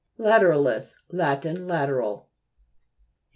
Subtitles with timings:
[0.17, 1.45] LATERA'LIS Lat.
[1.45, 2.27] Lateral.